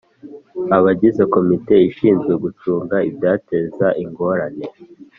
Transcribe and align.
Abagize 0.77 1.21
komite 1.33 1.75
ishinzwe 1.89 2.33
gucunga 2.43 2.95
ibyateza 3.09 3.87
ingorane 4.03 4.65